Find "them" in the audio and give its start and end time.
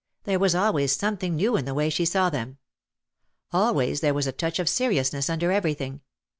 2.31-2.57